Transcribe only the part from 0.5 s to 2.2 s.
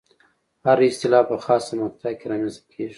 هره اصطلاح په خاصه مقطع